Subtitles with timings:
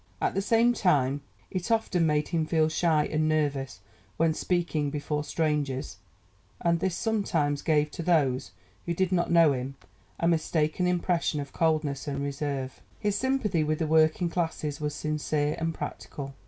[0.19, 1.21] At the same time
[1.51, 3.81] it often made him feel shy and nervous
[4.17, 5.97] when speaking before strangers,
[6.59, 8.49] and this sometimes gave to those
[8.87, 9.75] who did not know him
[10.19, 12.81] a mistaken impression of coldness and reserve.
[12.99, 16.33] His sympathy with the working classes was sincere and practical.